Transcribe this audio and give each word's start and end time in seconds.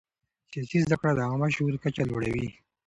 سیاسي 0.51 0.77
زده 0.85 0.95
کړه 1.01 1.11
د 1.15 1.19
عامه 1.29 1.47
شعور 1.55 1.75
کچه 1.83 2.01
لوړوي 2.09 2.47